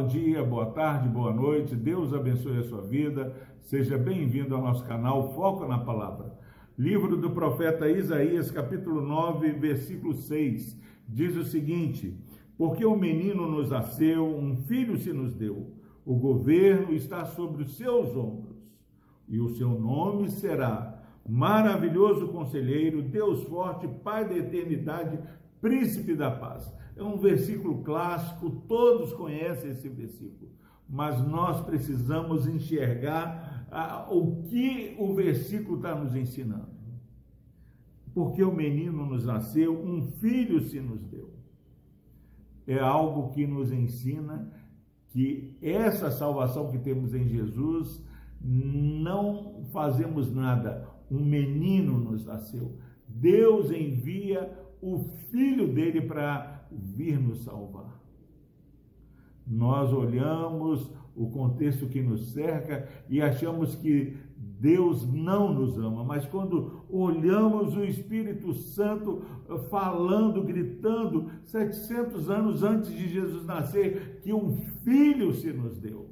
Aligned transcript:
bom 0.00 0.06
dia, 0.06 0.42
boa 0.42 0.64
tarde, 0.64 1.10
boa 1.10 1.30
noite. 1.30 1.76
Deus 1.76 2.14
abençoe 2.14 2.56
a 2.56 2.62
sua 2.62 2.80
vida. 2.80 3.36
Seja 3.60 3.98
bem-vindo 3.98 4.54
ao 4.54 4.62
nosso 4.62 4.82
canal 4.86 5.34
Foco 5.34 5.66
na 5.66 5.76
Palavra. 5.76 6.32
Livro 6.78 7.18
do 7.18 7.28
profeta 7.32 7.86
Isaías, 7.86 8.50
capítulo 8.50 9.02
9, 9.02 9.52
versículo 9.52 10.14
6, 10.14 10.80
diz 11.06 11.36
o 11.36 11.44
seguinte: 11.44 12.16
Porque 12.56 12.82
o 12.82 12.96
menino 12.96 13.46
nos 13.46 13.68
nasceu, 13.68 14.24
um 14.24 14.56
filho 14.56 14.96
se 14.96 15.12
nos 15.12 15.34
deu, 15.34 15.70
o 16.06 16.14
governo 16.14 16.94
está 16.94 17.26
sobre 17.26 17.64
os 17.64 17.76
seus 17.76 18.16
ombros, 18.16 18.56
e 19.28 19.38
o 19.38 19.50
seu 19.50 19.68
nome 19.68 20.30
será 20.30 20.98
Maravilhoso 21.28 22.28
Conselheiro, 22.28 23.02
Deus 23.02 23.42
Forte, 23.44 23.86
Pai 24.02 24.26
da 24.26 24.34
Eternidade, 24.34 25.18
Príncipe 25.60 26.14
da 26.14 26.30
Paz. 26.30 26.72
É 26.96 27.02
um 27.02 27.18
versículo 27.18 27.82
clássico, 27.82 28.50
todos 28.68 29.12
conhecem 29.12 29.70
esse 29.70 29.88
versículo, 29.88 30.50
mas 30.88 31.24
nós 31.26 31.64
precisamos 31.64 32.46
enxergar 32.46 33.66
ah, 33.70 34.06
o 34.10 34.42
que 34.42 34.96
o 34.98 35.14
versículo 35.14 35.76
está 35.76 35.94
nos 35.94 36.14
ensinando. 36.14 36.68
Porque 38.12 38.42
o 38.42 38.52
menino 38.52 39.06
nos 39.06 39.24
nasceu, 39.24 39.72
um 39.72 40.02
filho 40.02 40.60
se 40.60 40.80
nos 40.80 41.00
deu. 41.04 41.30
É 42.66 42.78
algo 42.78 43.30
que 43.30 43.46
nos 43.46 43.72
ensina 43.72 44.52
que 45.10 45.56
essa 45.60 46.10
salvação 46.10 46.70
que 46.70 46.78
temos 46.78 47.14
em 47.14 47.26
Jesus, 47.26 48.02
não 48.40 49.64
fazemos 49.72 50.32
nada. 50.32 50.88
Um 51.10 51.24
menino 51.24 51.98
nos 51.98 52.24
nasceu. 52.24 52.76
Deus 53.08 53.70
envia 53.70 54.56
o 54.80 54.98
filho 55.30 55.72
dele 55.72 56.00
para 56.00 56.66
vir 56.70 57.18
nos 57.18 57.44
salvar. 57.44 58.00
Nós 59.46 59.92
olhamos 59.92 60.90
o 61.14 61.28
contexto 61.30 61.86
que 61.86 62.00
nos 62.00 62.32
cerca 62.32 62.88
e 63.08 63.20
achamos 63.20 63.74
que 63.74 64.16
Deus 64.36 65.10
não 65.10 65.52
nos 65.52 65.78
ama, 65.78 66.04
mas 66.04 66.26
quando 66.26 66.84
olhamos 66.88 67.76
o 67.76 67.84
Espírito 67.84 68.52
Santo 68.52 69.22
falando, 69.70 70.42
gritando, 70.42 71.30
700 71.44 72.30
anos 72.30 72.62
antes 72.62 72.90
de 72.90 73.08
Jesus 73.08 73.44
nascer, 73.44 74.20
que 74.22 74.32
um 74.32 74.56
filho 74.84 75.32
se 75.34 75.52
nos 75.52 75.78
deu. 75.78 76.10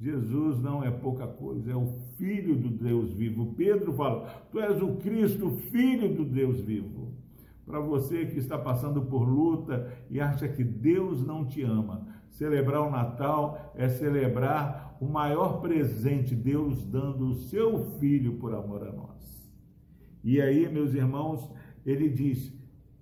Jesus 0.00 0.60
não 0.60 0.84
é 0.84 0.90
pouca 0.90 1.26
coisa, 1.26 1.72
é 1.72 1.76
o 1.76 1.88
Filho 2.16 2.54
do 2.54 2.68
Deus 2.68 3.12
vivo. 3.12 3.54
Pedro 3.56 3.92
fala: 3.92 4.28
Tu 4.50 4.60
és 4.60 4.80
o 4.80 4.94
Cristo, 4.96 5.50
Filho 5.72 6.14
do 6.14 6.24
Deus 6.24 6.60
vivo. 6.60 7.12
Para 7.68 7.80
você 7.80 8.24
que 8.24 8.38
está 8.38 8.56
passando 8.56 9.02
por 9.02 9.28
luta 9.28 9.92
e 10.08 10.18
acha 10.18 10.48
que 10.48 10.64
Deus 10.64 11.22
não 11.22 11.44
te 11.44 11.62
ama, 11.62 12.08
celebrar 12.30 12.80
o 12.80 12.90
Natal 12.90 13.74
é 13.76 13.90
celebrar 13.90 14.96
o 14.98 15.06
maior 15.06 15.60
presente, 15.60 16.34
Deus 16.34 16.82
dando 16.86 17.26
o 17.26 17.34
seu 17.34 17.98
Filho 17.98 18.38
por 18.38 18.54
amor 18.54 18.88
a 18.88 18.90
nós. 18.90 19.52
E 20.24 20.40
aí, 20.40 20.66
meus 20.72 20.94
irmãos, 20.94 21.46
ele 21.84 22.08
diz: 22.08 22.50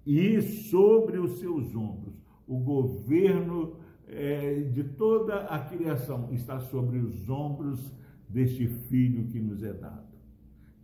E 0.05 0.43
sobre 0.43 1.19
os 1.19 1.39
seus 1.39 1.73
ombros, 1.73 2.21
o 2.45 2.59
governo 2.59 3.77
é, 4.09 4.63
de 4.63 4.83
toda 4.83 5.45
a 5.45 5.61
criação 5.61 6.29
está 6.33 6.59
sobre 6.59 6.99
os 6.99 7.31
ombros 7.31 7.95
deste 8.29 8.67
Filho 8.67 9.29
que 9.29 9.39
nos 9.39 9.63
é 9.63 9.73
dado. 9.73 10.17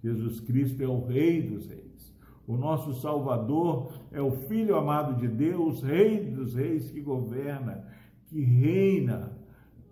Jesus 0.05 0.39
Cristo 0.39 0.81
é 0.81 0.87
o 0.87 1.05
Rei 1.05 1.43
dos 1.43 1.67
Reis. 1.67 2.12
O 2.47 2.57
nosso 2.57 2.93
Salvador 2.95 3.93
é 4.11 4.21
o 4.21 4.33
Filho 4.33 4.77
amado 4.77 5.21
de 5.21 5.29
Deus, 5.29 5.83
Rei 5.83 6.31
dos 6.31 6.55
Reis 6.55 6.91
que 6.91 7.01
governa, 7.01 7.85
que 8.27 8.43
reina. 8.43 9.33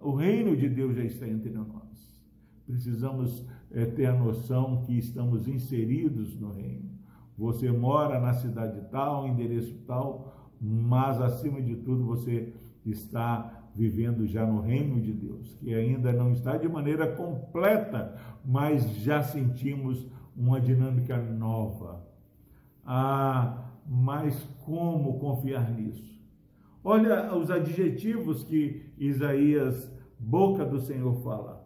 O 0.00 0.14
reino 0.14 0.56
de 0.56 0.68
Deus 0.68 0.96
já 0.96 1.04
está 1.04 1.28
entre 1.28 1.50
nós. 1.50 1.70
Precisamos 2.66 3.46
é, 3.70 3.84
ter 3.84 4.06
a 4.06 4.14
noção 4.14 4.82
que 4.82 4.96
estamos 4.98 5.46
inseridos 5.46 6.38
no 6.38 6.52
reino. 6.52 6.90
Você 7.36 7.70
mora 7.70 8.20
na 8.20 8.34
cidade 8.34 8.80
tal, 8.90 9.26
endereço 9.26 9.74
tal, 9.86 10.50
mas 10.60 11.20
acima 11.20 11.60
de 11.60 11.76
tudo 11.76 12.04
você 12.04 12.52
está 12.84 13.70
vivendo 13.74 14.26
já 14.26 14.44
no 14.44 14.60
reino 14.60 15.00
de 15.00 15.12
Deus, 15.12 15.54
que 15.54 15.74
ainda 15.74 16.12
não 16.12 16.32
está 16.32 16.56
de 16.56 16.68
maneira 16.68 17.14
completa, 17.14 18.14
mas 18.44 18.96
já 18.96 19.22
sentimos 19.22 20.06
uma 20.36 20.60
dinâmica 20.60 21.16
nova. 21.16 22.09
Ah, 22.84 23.70
mas 23.86 24.42
como 24.64 25.18
confiar 25.18 25.70
nisso? 25.70 26.10
Olha 26.82 27.34
os 27.36 27.50
adjetivos 27.50 28.42
que 28.44 28.92
Isaías, 28.98 29.92
boca 30.18 30.64
do 30.64 30.80
Senhor, 30.80 31.14
fala. 31.22 31.60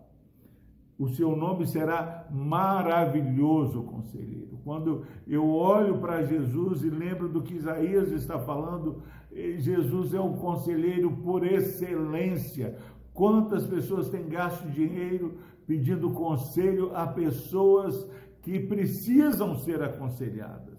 O 0.99 1.09
seu 1.09 1.37
nome 1.37 1.67
será 1.67 2.27
maravilhoso 2.31 3.83
conselheiro. 3.83 4.59
Quando 4.65 5.05
eu 5.27 5.49
olho 5.49 5.99
para 5.99 6.23
Jesus 6.23 6.83
e 6.83 6.89
lembro 6.89 7.29
do 7.29 7.43
que 7.43 7.55
Isaías 7.55 8.11
está 8.11 8.39
falando, 8.39 9.03
eh, 9.33 9.57
Jesus 9.59 10.15
é 10.15 10.21
um 10.21 10.35
conselheiro 10.37 11.11
por 11.19 11.45
excelência. 11.45 12.79
Quantas 13.13 13.67
pessoas 13.67 14.09
têm 14.09 14.29
gasto 14.29 14.69
dinheiro 14.71 15.39
pedindo 15.67 16.11
conselho 16.11 16.95
a 16.97 17.07
pessoas 17.07 18.09
que 18.43 18.59
precisam 18.59 19.57
ser 19.57 19.83
aconselhadas? 19.83 20.74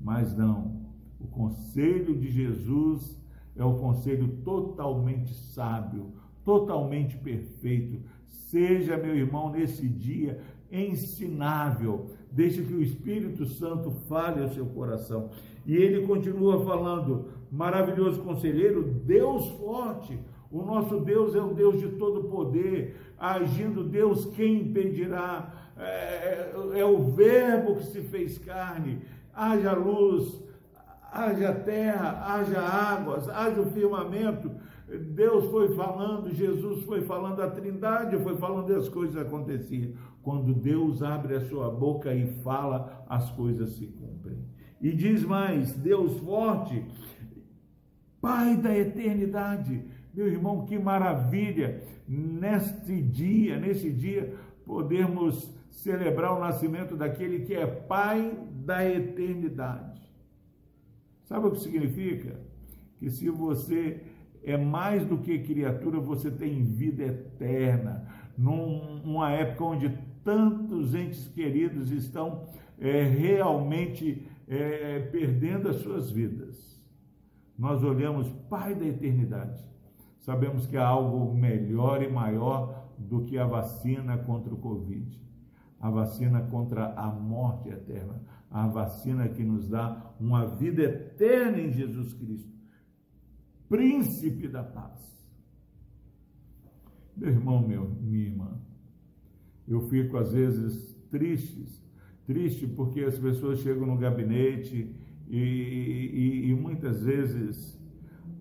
Mas 0.00 0.36
não, 0.36 0.80
o 1.20 1.26
conselho 1.26 2.16
de 2.18 2.30
Jesus 2.30 3.20
é 3.54 3.64
o 3.64 3.74
conselho 3.74 4.28
totalmente 4.44 5.34
sábio, 5.34 6.12
totalmente 6.44 7.16
perfeito. 7.18 8.00
Seja, 8.26 8.96
meu 8.96 9.14
irmão, 9.14 9.50
nesse 9.50 9.86
dia 9.86 10.40
ensinável. 10.70 12.10
Deixe 12.30 12.62
que 12.62 12.72
o 12.72 12.82
Espírito 12.82 13.44
Santo 13.44 13.90
fale 14.08 14.42
ao 14.42 14.50
seu 14.50 14.66
coração. 14.66 15.30
E 15.66 15.74
ele 15.74 16.06
continua 16.06 16.64
falando: 16.64 17.26
maravilhoso 17.50 18.22
conselheiro, 18.22 18.82
Deus 18.82 19.48
forte. 19.58 20.18
O 20.50 20.62
nosso 20.62 21.00
Deus 21.00 21.34
é 21.34 21.40
o 21.40 21.54
Deus 21.54 21.80
de 21.80 21.88
todo 21.90 22.24
poder. 22.24 22.96
Agindo 23.18 23.84
Deus, 23.84 24.26
quem 24.34 24.62
impedirá? 24.62 25.54
É, 25.76 26.52
é 26.74 26.84
o 26.84 27.12
Verbo 27.12 27.76
que 27.76 27.84
se 27.84 28.02
fez 28.02 28.38
carne. 28.38 29.00
Haja 29.34 29.72
luz, 29.72 30.42
haja 31.12 31.52
terra, 31.52 32.24
haja 32.26 32.60
águas, 32.60 33.28
haja 33.28 33.60
o 33.60 33.70
firmamento. 33.70 34.50
Deus 35.14 35.44
foi 35.46 35.74
falando, 35.76 36.34
Jesus 36.34 36.82
foi 36.84 37.02
falando, 37.02 37.40
a 37.40 37.50
Trindade 37.50 38.18
foi 38.18 38.36
falando 38.36 38.72
e 38.72 38.76
as 38.76 38.88
coisas 38.88 39.16
aconteciam. 39.16 39.92
Quando 40.22 40.52
Deus 40.52 41.02
abre 41.02 41.36
a 41.36 41.40
sua 41.40 41.70
boca 41.70 42.12
e 42.12 42.26
fala, 42.42 43.04
as 43.08 43.30
coisas 43.30 43.70
se 43.76 43.86
cumprem. 43.86 44.44
E 44.80 44.92
diz 44.92 45.22
mais: 45.24 45.72
Deus 45.74 46.18
forte, 46.20 46.84
Pai 48.20 48.56
da 48.56 48.76
eternidade. 48.76 49.82
Meu 50.12 50.26
irmão, 50.26 50.66
que 50.66 50.78
maravilha 50.78 51.82
neste 52.06 53.00
dia, 53.00 53.58
nesse 53.58 53.90
dia, 53.90 54.34
podermos 54.66 55.50
celebrar 55.70 56.36
o 56.36 56.40
nascimento 56.40 56.96
daquele 56.96 57.40
que 57.40 57.54
é 57.54 57.66
Pai 57.66 58.36
da 58.70 58.88
eternidade. 58.88 60.00
Sabe 61.24 61.48
o 61.48 61.50
que 61.50 61.58
significa? 61.58 62.40
Que 63.00 63.10
se 63.10 63.28
você 63.28 64.00
é 64.44 64.56
mais 64.56 65.04
do 65.04 65.18
que 65.18 65.40
criatura, 65.40 65.98
você 65.98 66.30
tem 66.30 66.62
vida 66.62 67.02
eterna. 67.02 68.06
Numa 68.38 69.32
época 69.32 69.64
onde 69.64 69.98
tantos 70.22 70.94
entes 70.94 71.26
queridos 71.26 71.90
estão 71.90 72.46
é, 72.78 73.02
realmente 73.02 74.28
é, 74.46 75.00
perdendo 75.00 75.68
as 75.68 75.80
suas 75.80 76.08
vidas. 76.08 76.80
Nós 77.58 77.82
olhamos, 77.82 78.28
Pai 78.48 78.76
da 78.76 78.86
eternidade, 78.86 79.64
sabemos 80.20 80.64
que 80.68 80.76
há 80.76 80.86
algo 80.86 81.34
melhor 81.34 82.04
e 82.04 82.08
maior 82.08 82.86
do 82.96 83.24
que 83.24 83.36
a 83.36 83.46
vacina 83.46 84.16
contra 84.16 84.54
o 84.54 84.58
Covid, 84.58 85.20
a 85.80 85.88
vacina 85.88 86.42
contra 86.42 86.92
a 86.92 87.10
morte 87.10 87.70
eterna, 87.70 88.20
a 88.50 88.66
vacina 88.66 89.28
que 89.28 89.42
nos 89.42 89.66
dá 89.66 90.14
uma 90.20 90.46
vida 90.46 90.82
eterna 90.82 91.58
em 91.58 91.72
Jesus 91.72 92.12
Cristo, 92.12 92.52
príncipe 93.68 94.46
da 94.46 94.62
paz. 94.62 95.00
Meu 97.16 97.30
irmão, 97.30 97.66
meu, 97.66 97.88
minha 97.88 98.26
irmã, 98.26 98.60
eu 99.66 99.80
fico 99.88 100.18
às 100.18 100.32
vezes 100.32 100.94
tristes, 101.10 101.82
triste 102.26 102.66
porque 102.66 103.00
as 103.00 103.18
pessoas 103.18 103.60
chegam 103.60 103.86
no 103.86 103.96
gabinete 103.96 104.94
e, 105.28 105.38
e, 105.38 106.50
e 106.50 106.54
muitas 106.54 107.02
vezes 107.02 107.80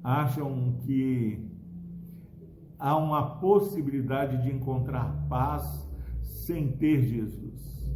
acham 0.03 0.77
que 0.85 1.47
há 2.77 2.97
uma 2.97 3.39
possibilidade 3.39 4.41
de 4.43 4.53
encontrar 4.53 5.25
paz 5.29 5.88
sem 6.49 6.71
ter 6.71 7.03
Jesus. 7.03 7.93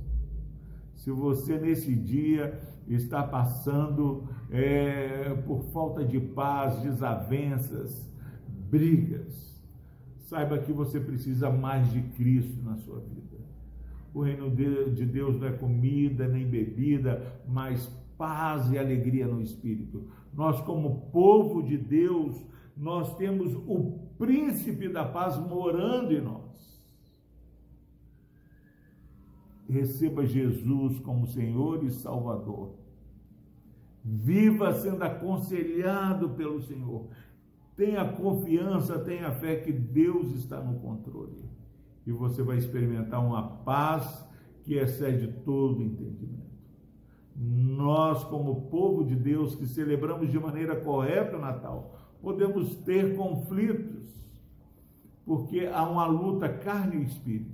Se 0.94 1.10
você 1.10 1.58
nesse 1.58 1.96
dia 1.96 2.62
está 2.88 3.24
passando 3.24 4.30
é, 4.52 5.34
por 5.48 5.64
falta 5.74 6.06
de 6.06 6.20
paz, 6.20 6.80
desavenças, 6.84 8.08
brigas. 8.70 9.60
Saiba 10.20 10.60
que 10.60 10.72
você 10.72 11.00
precisa 11.00 11.50
mais 11.50 11.92
de 11.92 12.02
Cristo 12.10 12.62
na 12.64 12.78
sua 12.78 13.00
vida. 13.00 13.44
O 14.14 14.22
reino 14.22 14.52
de 14.52 15.06
Deus 15.08 15.40
não 15.40 15.48
é 15.48 15.54
comida 15.54 16.28
nem 16.28 16.48
bebida, 16.48 17.42
mas 17.48 17.88
paz 18.16 18.72
e 18.72 18.78
alegria 18.78 19.26
no 19.26 19.42
espírito. 19.42 20.08
Nós, 20.32 20.62
como 20.62 21.10
povo 21.12 21.64
de 21.64 21.76
Deus, 21.76 22.40
nós 22.78 23.18
temos 23.18 23.56
o 23.68 23.98
príncipe 24.20 24.88
da 24.88 25.04
paz 25.04 25.38
morando 25.38 26.14
em 26.14 26.22
nós. 26.22 26.54
Receba 29.74 30.24
Jesus 30.24 31.00
como 31.00 31.26
Senhor 31.26 31.84
e 31.84 31.90
Salvador. 31.90 32.76
Viva 34.06 34.72
sendo 34.74 35.02
aconselhado 35.04 36.30
pelo 36.30 36.62
Senhor. 36.62 37.08
Tenha 37.76 38.08
confiança, 38.08 39.00
tenha 39.00 39.32
fé 39.32 39.56
que 39.56 39.72
Deus 39.72 40.32
está 40.36 40.62
no 40.62 40.80
controle. 40.80 41.44
E 42.06 42.12
você 42.12 42.44
vai 42.44 42.58
experimentar 42.58 43.26
uma 43.26 43.42
paz 43.64 44.24
que 44.64 44.76
excede 44.76 45.28
todo 45.44 45.82
entendimento. 45.82 46.54
Nós, 47.36 48.24
como 48.26 48.70
povo 48.70 49.04
de 49.04 49.16
Deus 49.16 49.56
que 49.56 49.66
celebramos 49.66 50.32
de 50.32 50.40
maneira 50.40 50.76
correta 50.76 51.36
o 51.36 51.42
Natal, 51.42 51.98
podemos 52.22 52.76
ter 52.84 53.16
conflitos, 53.16 54.04
porque 55.26 55.66
há 55.66 55.84
uma 55.90 56.06
luta 56.06 56.48
carne 56.48 56.98
e 56.98 57.06
espírito, 57.06 57.53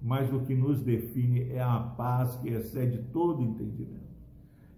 mas 0.00 0.32
o 0.32 0.40
que 0.40 0.54
nos 0.54 0.80
define 0.80 1.50
é 1.50 1.60
a 1.60 1.78
paz 1.78 2.36
que 2.36 2.48
excede 2.48 2.98
todo 3.12 3.42
entendimento. 3.42 4.08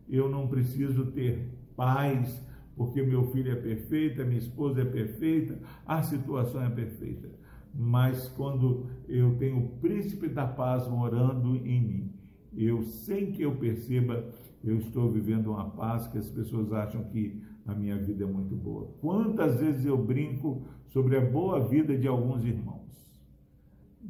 Eu 0.09 0.29
não 0.29 0.49
preciso 0.49 1.07
ter 1.07 1.55
paz 1.77 2.45
porque 2.77 3.03
meu 3.03 3.25
filho 3.31 3.53
é 3.53 3.57
perfeito, 3.57 4.25
minha 4.25 4.39
esposa 4.39 4.81
é 4.81 4.85
perfeita, 4.85 5.59
a 5.87 6.03
situação 6.03 6.63
é 6.63 6.71
perfeita. 6.71 7.29
Mas 7.75 8.29
quando 8.29 8.87
eu 9.07 9.37
tenho 9.37 9.59
o 9.59 9.69
príncipe 9.81 10.29
da 10.29 10.47
paz 10.47 10.89
morando 10.89 11.57
em 11.57 11.81
mim, 11.81 12.13
eu, 12.57 12.83
sem 12.83 13.33
que 13.33 13.43
eu 13.43 13.55
perceba, 13.57 14.25
eu 14.65 14.79
estou 14.79 15.11
vivendo 15.11 15.51
uma 15.51 15.71
paz 15.71 16.07
que 16.09 16.19
as 16.19 16.29
pessoas 16.31 16.73
acham 16.73 17.05
que 17.05 17.43
a 17.67 17.75
minha 17.75 17.97
vida 17.97 18.25
é 18.25 18.27
muito 18.27 18.57
boa. 18.57 18.89
Quantas 19.01 19.61
vezes 19.61 19.85
eu 19.85 19.97
brinco 19.97 20.63
sobre 20.89 21.17
a 21.17 21.21
boa 21.21 21.61
vida 21.61 21.97
de 21.97 22.09
alguns 22.09 22.45
irmãos? 22.45 22.80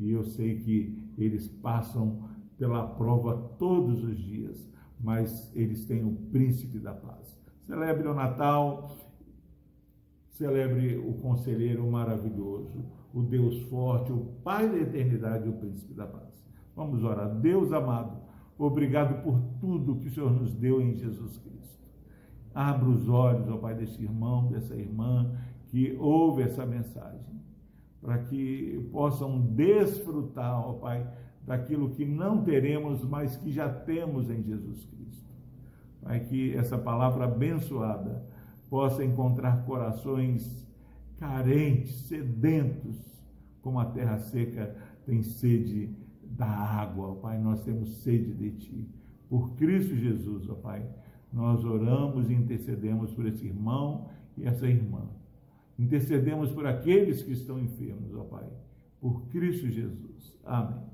E 0.00 0.10
eu 0.10 0.24
sei 0.24 0.58
que 0.58 1.12
eles 1.18 1.46
passam 1.46 2.28
pela 2.58 2.86
prova 2.86 3.36
todos 3.58 4.02
os 4.02 4.18
dias, 4.18 4.68
mas 4.98 5.54
eles 5.54 5.84
têm 5.84 6.04
o 6.04 6.14
príncipe 6.32 6.78
da 6.78 6.92
paz. 6.92 7.38
Celebre 7.62 8.08
o 8.08 8.14
Natal, 8.14 8.96
celebre 10.30 10.96
o 10.96 11.12
conselheiro 11.14 11.88
maravilhoso, 11.90 12.84
o 13.12 13.22
Deus 13.22 13.60
forte, 13.64 14.10
o 14.10 14.24
Pai 14.42 14.68
da 14.68 14.78
eternidade 14.78 15.48
o 15.48 15.52
príncipe 15.52 15.92
da 15.92 16.06
paz. 16.06 16.44
Vamos 16.74 17.04
orar. 17.04 17.28
Deus 17.38 17.72
amado, 17.72 18.16
obrigado 18.58 19.22
por 19.22 19.38
tudo 19.60 19.96
que 19.96 20.08
o 20.08 20.10
Senhor 20.10 20.32
nos 20.32 20.54
deu 20.54 20.80
em 20.80 20.94
Jesus 20.94 21.36
Cristo. 21.36 21.86
Abra 22.54 22.88
os 22.88 23.08
olhos, 23.08 23.48
ó 23.48 23.58
Pai, 23.58 23.74
desse 23.74 24.02
irmão, 24.02 24.48
dessa 24.48 24.74
irmã 24.74 25.30
que 25.68 25.96
ouve 26.00 26.42
essa 26.42 26.66
mensagem, 26.66 27.40
para 28.00 28.18
que 28.18 28.88
possam 28.90 29.40
desfrutar, 29.40 30.68
ó 30.68 30.74
Pai, 30.74 31.06
daquilo 31.46 31.90
que 31.90 32.04
não 32.04 32.42
teremos, 32.42 33.04
mas 33.04 33.36
que 33.36 33.52
já 33.52 33.68
temos 33.68 34.30
em 34.30 34.42
Jesus 34.42 34.84
Cristo. 34.84 35.30
Pai, 36.02 36.20
que 36.20 36.56
essa 36.56 36.78
palavra 36.78 37.24
abençoada 37.24 38.24
possa 38.68 39.04
encontrar 39.04 39.64
corações 39.64 40.66
carentes, 41.18 41.94
sedentos, 42.06 42.96
como 43.60 43.78
a 43.78 43.84
terra 43.84 44.18
seca 44.18 44.74
tem 45.04 45.22
sede 45.22 45.94
da 46.22 46.46
água, 46.46 47.08
ó 47.08 47.14
Pai, 47.16 47.38
nós 47.38 47.62
temos 47.62 47.96
sede 48.02 48.32
de 48.32 48.50
Ti. 48.52 48.88
Por 49.28 49.50
Cristo 49.56 49.94
Jesus, 49.94 50.48
ó 50.48 50.54
Pai, 50.54 50.88
nós 51.32 51.64
oramos 51.64 52.30
e 52.30 52.34
intercedemos 52.34 53.12
por 53.12 53.26
esse 53.26 53.46
irmão 53.46 54.08
e 54.36 54.46
essa 54.46 54.66
irmã. 54.66 55.02
Intercedemos 55.80 56.52
por 56.52 56.66
aqueles 56.66 57.22
que 57.22 57.32
estão 57.32 57.58
enfermos, 57.58 58.14
ó 58.14 58.24
Pai. 58.24 58.46
Por 59.00 59.26
Cristo 59.28 59.66
Jesus. 59.66 60.38
Amém. 60.44 60.84